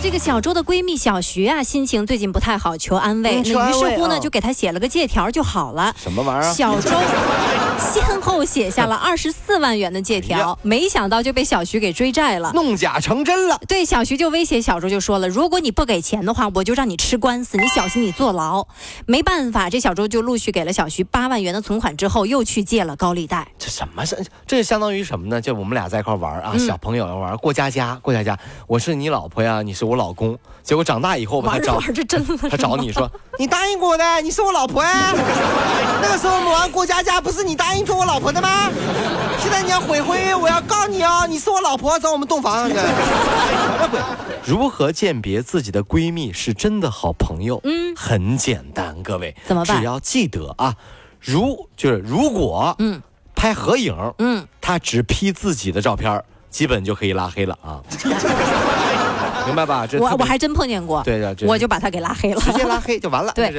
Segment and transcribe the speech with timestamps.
[0.00, 3.34] 这个小周的闺蜜小徐啊，心情最近不太好，求安慰。
[3.34, 5.92] 那于是乎呢，啊就给她写了个借条就好了。
[5.98, 6.52] 什么玩意儿？
[6.52, 6.90] 小周
[7.78, 12.50] 先后写下了 二十四万元的借哎条，没想到就被小徐给追债了。
[12.54, 13.58] 弄假成真了。
[13.68, 18.66] 对，小徐就威胁小周就说了，如果你不给钱的话，我就让你吃官司，你小心你坐牢。
[19.06, 23.46] 没办法，这小周就陆续给了小徐八万元的存款之后，又去借了高利贷。
[23.58, 24.16] 这什么是？
[24.46, 25.40] 这相当于什么呢？
[25.40, 28.38] 就我们俩在一块玩啊，嗯小朋友玩过家家，过家家。
[28.66, 30.36] 我是你老婆呀，你是我老公。
[30.62, 35.14] 结果长大以后吧，他找玩着真的，他找你说，你答应过我的，你是我老婆呀。
[36.02, 38.70] 那个时候我们玩过家家，不是你答应做我老婆的吗？
[39.38, 41.26] 现在你要悔婚约，我要告你哦！
[41.28, 42.68] 你是我老婆，找我们洞房。
[42.68, 44.00] 什么鬼？
[44.44, 47.60] 如何鉴别自己的闺蜜是真的好朋友？
[47.64, 50.74] 嗯很简单，各位，怎么办只要记得啊，
[51.20, 53.00] 如就是如果嗯
[53.34, 57.80] 拍合影，嗯，她只 P 自己的照片，基本就可以拉黑了啊。
[59.48, 59.86] 明白吧？
[59.90, 62.40] 这我我还真碰见过，对的，我就把他给拉黑了。
[62.40, 63.32] 直接拉黑就完了。
[63.36, 63.52] 对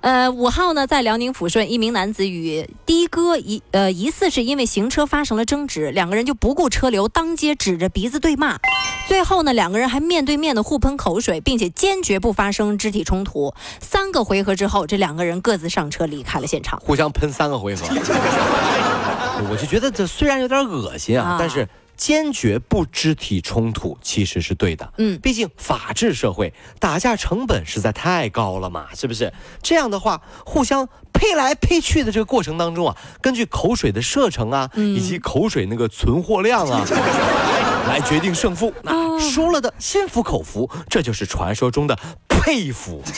[0.00, 8.58] 呃，五号呢，在辽宁抚顺，一名男子与的哥疑呃疑似是因为行车发生了争执，两个人就不顾车流，当街指着鼻子对骂。
[9.08, 13.54] 最后呢，两个人还面对面的互喷口水，并且坚决不发生肢体冲突。
[13.80, 16.80] 三个回合之后，这两个人各自上车离开了现场。
[16.80, 17.86] 互相喷三个回合。
[19.50, 24.92] 我就觉得这虽然有点恶心啊，啊但是坚决不肢体冲突其实是对的。
[24.98, 29.32] 嗯毕竟法治社会，打架成本实在太高了嘛，是不是？
[29.62, 36.84] 这样的话，互相配来配去的这个过程当中啊，根据口水的射程啊，嗯以及口水那个存货量啊。
[37.86, 41.96] 来决定胜负，那哦输了的心服口服，这就是传说中的
[42.28, 43.00] 佩服，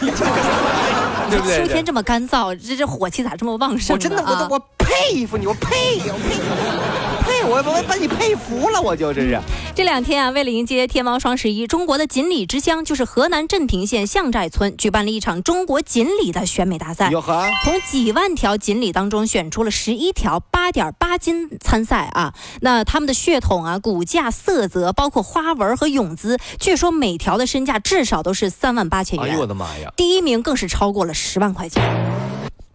[1.31, 1.58] 对不对？
[1.62, 3.98] 秋天这么干燥，这这火气咋这么旺盛呢？
[3.98, 7.07] 我真的，我啊都我佩服你，我佩，我佩，佩，
[7.48, 9.41] 我我把你佩服了，我就这是。
[9.75, 17.10] 这两天啊，为了迎接天猫双十一，中国的锦鲤之乡就是河南镇平县象寨村举办了一场中国锦鲤的选美大赛。
[17.10, 22.34] 哟呵，从几万条锦鲤当中选出了十一条，八点八斤参赛啊。
[22.60, 29.47] 那他们的血统啊、骨架、色泽，包括花纹和泳姿，据说每条的身价至少都是三万八千元哎呦我。
[29.47, 29.91] 的妈呀！
[29.97, 31.82] 第一名更是超过了十万块钱。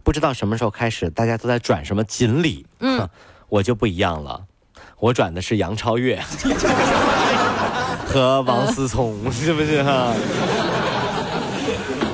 [0.02, 3.08] 不知道什么时候开始，大家都在转什么锦鲤，嗯，
[3.48, 4.42] 我就不一样了，
[5.04, 6.18] 我转的是杨超越
[8.06, 10.14] 和王思聪，是不是哈？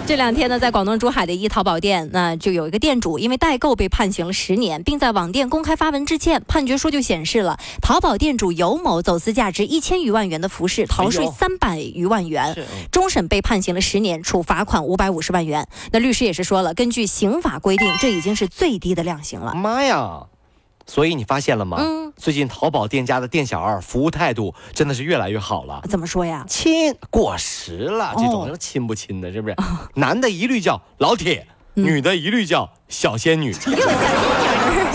[0.04, 6.42] 这两天呢，在广东珠海的一淘宝店，那就有一个店主因为代购被判刑了十年，并在网店公开发文致歉。
[6.48, 12.66] 判决书就显示了，淘宝店主尤某走私价值一千余万元的服饰，逃税三百余万元。
[12.90, 15.68] 终审被判刑了十年，处罚款五百五十万元。
[15.92, 19.54] 那律师也是说了，根据刑法规定，这已经是最低的量刑了。
[19.54, 20.22] 妈呀！
[20.90, 21.76] 所以你发现了吗？
[21.80, 25.80] 嗯最近淘宝店家的店小二服务态度真的是越来越好了。
[25.88, 26.44] 怎么说呀？
[26.48, 29.56] 亲过时了，这种亲不亲的，是不是？
[29.94, 33.52] 男的一律叫老铁，女的一律叫小仙女。
[33.64, 34.89] 又有小仙女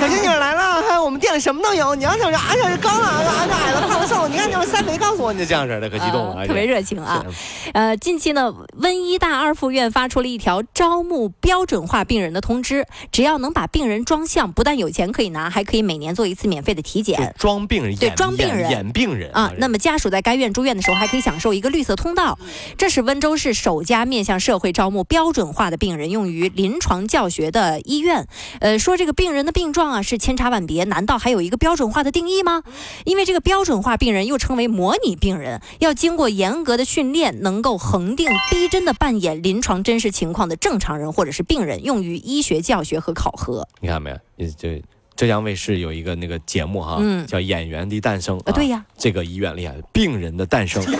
[1.15, 7.25] 们店里什么都有，你要想是啊，想是高了，啊，矮了，胖了，瘦了，你看这三没告诉我，你就这样式的，可激动了，呃特别热情啊！
[7.73, 17.33] 呃，近期呢，温医大二附院发出了一条招募标准化病人的通知，只要能把病人装像，不但有钱可以拿，还可以每年做一次免费的体检。
[17.37, 22.37] 装病人，对装病人演演病人啊，那么家属在该院住院的时候，还可以享受一个绿色通道。
[22.77, 28.27] 这是温州市首家面向社会招募标准化的病人用于临床教学的医院。
[28.59, 32.63] 呃，说这个病人的病状啊是千差万别，难道还有一个标准化的定义吗？
[33.03, 43.67] 因为这个标准化病人又称为模拟病人，要经过严格的训练，能够恒定逼真的扮演临床真实情况的正常人或者是病人，用于医学教学和考核。
[43.79, 44.17] 你看没有？
[44.37, 44.83] 你这
[45.15, 50.83] 浙江卫视有一个那个节目哈，嗯叫《演员的诞生》啊对呀这个医院厉害，病人的诞生。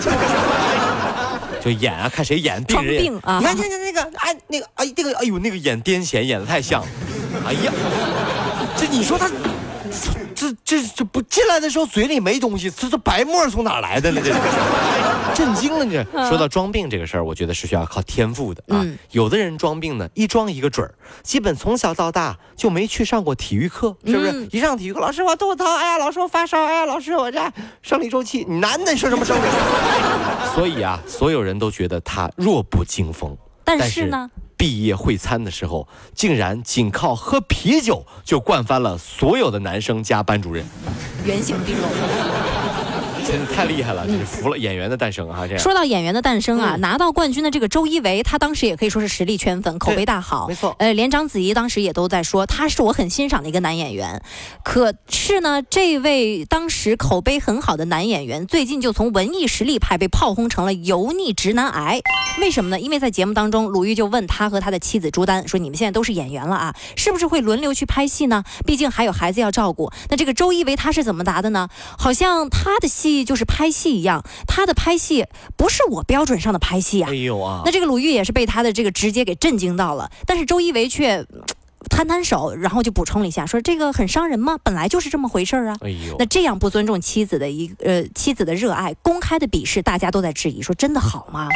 [1.62, 6.88] 就演啊，看谁演病人病啊你看，你看那个，哎，那个，哎，这个，哎呦，那个演癫痫演的太像了。
[7.44, 7.74] 哎呀，
[8.78, 9.28] 这你说他，
[10.36, 14.22] 这这这不进来的时候嘴里没东西，这这白沫从哪来的呢？
[14.24, 14.40] 这是
[15.34, 15.94] 震惊了你。
[16.28, 18.82] 说到装病这个事儿，我觉得是需要靠天赋的啊。
[18.84, 20.94] 嗯有的人装病呢，一装一个准儿，
[21.24, 24.32] 基本从小到大就没去上过体育课，是不是？
[24.32, 27.42] 嗯一上体育课，老师我肚子疼，哎呀，老师我发烧，哎呀，老师我这
[27.82, 29.42] 生理周期，你男的说什么生理？
[30.54, 33.36] 所以啊，所有人都觉得他弱不禁风。
[33.64, 40.66] 但是呢，毕业会餐的时候，竟然仅靠喝啤酒就灌翻了所有的男生加班主任，
[41.26, 41.82] 原形毕露。
[43.26, 45.48] 真的太厉害了，真是服了演员的诞生啊！
[45.48, 50.48] 这样说到演员的诞生啊，嗯拿到冠军的这个周一围，他当时也可以说是实力圈粉，口碑大好。
[50.48, 54.22] 没错呃，连章子怡当时也都在说，他是我很欣赏的一个男演员。
[54.64, 62.02] 可是呢，这位当时口碑很好的男演员，最近就从文艺实力派被炮轰成了油腻直男癌。
[62.40, 62.80] 为什么呢？
[62.80, 68.44] 因为在节目当中，鲁豫就问他和他的妻子朱丹说：“你们现在都是演员了啊，是不是会轮流去拍戏呢？
[68.66, 71.70] 毕竟还有孩子要照顾。”那这个周一围他是怎么答的呢？
[71.98, 75.26] 好像他的戏就是拍戏一样，他的拍戏
[75.56, 77.14] 不是我标准上的拍戏啊哎。
[77.14, 81.42] 呦啊那，这个鲁豫也是被他的这个直接给震惊到了，但是周一围却嗯
[81.88, 84.58] 摊摊手，然后就补充了一下，说这个很伤人吗？
[84.64, 85.78] 本来就是这么回事儿啊。
[85.82, 91.48] 哎呦那，这样不尊重妻子的一呃妻子的热爱，公开的鄙视，大家都在质疑，说真的好吗？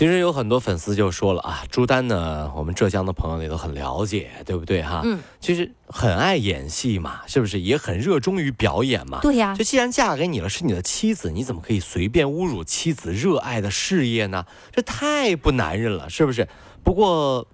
[0.00, 5.02] 其实有很多粉丝就说了啊，朱丹呢，我们浙江的朋友也都很了解，对不对哈？
[5.04, 7.60] 嗯，其实很爱演戏嘛，是不是？
[7.60, 9.18] 也很热衷于表演嘛。
[9.20, 14.46] 对呀就既然嫁给你了，是你的妻子，你怎么可以随便侮辱妻子热爱的事业呢？
[14.72, 16.48] 这太不男人了，是不是？
[16.82, 17.46] 不过，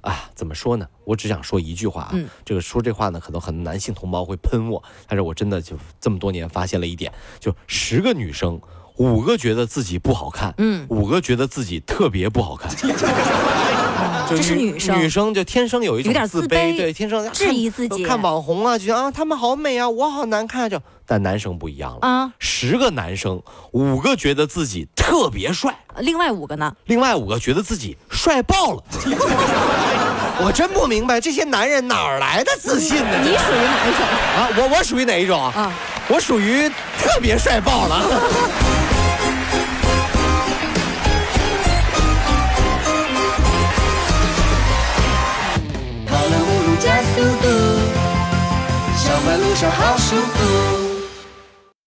[0.00, 0.88] 啊，怎么说呢？
[1.04, 8.60] 我只想说一句话啊，嗯这个说这话呢，可能很多男性同胞会喷我，但是我真的就这么多年发现了一点，就十个女生，
[8.98, 12.70] 五个觉得自己不好看，嗯，五个觉得自己特别不好看。
[12.76, 12.88] 就
[14.36, 23.42] 这是女生女生就天生有一种自自卑对，天生质疑自己看网红啊，就觉得啊，他们好美啊，我好难看，就但男生不一样了，啊，十个男生，
[23.72, 26.74] 五个觉得自己特别帅，另外五个呢？
[26.84, 28.82] 另外五个觉得自己帅爆了。
[30.40, 33.18] 我真不明白这些男人哪儿来的自信呢？
[33.22, 34.04] 你属于哪一种
[34.36, 35.52] 啊，我我属于哪一种啊？
[35.56, 35.72] 啊？
[36.08, 36.68] 我属于
[36.98, 38.04] 特别帅爆了。
[49.66, 50.67] 好舒服。